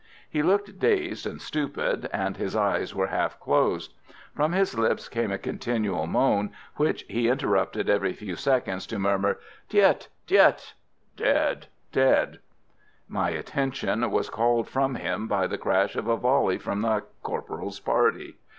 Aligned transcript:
He 0.27 0.41
looked 0.41 0.79
dazed 0.79 1.27
and 1.27 1.39
stupid, 1.39 2.09
and 2.11 2.35
his 2.35 2.55
eyes 2.55 2.95
were 2.95 3.05
half 3.05 3.39
closed. 3.39 3.93
From 4.33 4.51
his 4.51 4.75
lips 4.75 5.07
came 5.07 5.31
a 5.31 5.37
continual 5.37 6.07
moan, 6.07 6.49
which 6.77 7.03
he 7.03 7.29
interrupted 7.29 7.87
every 7.87 8.13
few 8.13 8.35
seconds 8.35 8.87
to 8.87 8.97
murmur: 8.97 9.37
"Tiet! 9.69 10.07
Tiet!" 10.25 10.73
("Dead! 11.15 11.67
Dead!") 11.91 12.39
My 13.07 13.29
attention 13.29 14.09
was 14.09 14.31
called 14.31 14.67
from 14.67 14.95
him 14.95 15.27
by 15.27 15.45
the 15.45 15.59
crash 15.59 15.95
of 15.95 16.07
a 16.07 16.17
volley 16.17 16.57
from 16.57 16.81
the 16.81 17.03
corporal's 17.21 17.79
party. 17.79 18.37